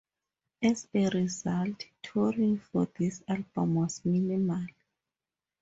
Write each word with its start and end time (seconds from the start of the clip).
As 0.63 0.87
a 0.95 1.09
result, 1.09 1.85
touring 2.01 2.57
for 2.57 2.87
this 2.97 3.21
album 3.27 3.75
was 3.75 4.03
minimal. 4.03 4.65